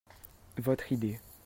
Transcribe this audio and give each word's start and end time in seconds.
Votre 0.57 0.91
idée. 0.93 1.19